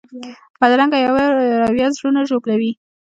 بدرنګه 0.59 0.97
رویه 1.69 1.87
زړونه 1.95 2.21
ژوبلوي 2.29 2.71